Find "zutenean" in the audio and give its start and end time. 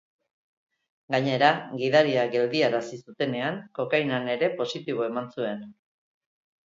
3.03-3.61